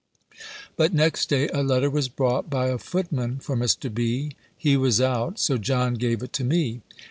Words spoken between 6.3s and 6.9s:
to me.